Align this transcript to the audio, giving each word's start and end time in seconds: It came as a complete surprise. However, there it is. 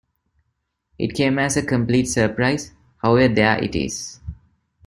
It 0.97 1.13
came 1.13 1.37
as 1.37 1.57
a 1.57 1.61
complete 1.63 2.05
surprise. 2.07 2.71
However, 3.03 3.31
there 3.35 3.63
it 3.63 3.75
is. 3.75 4.19